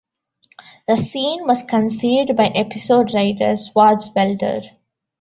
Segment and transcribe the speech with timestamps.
[0.87, 4.67] The scene was conceived by episode writer Swartzwelder.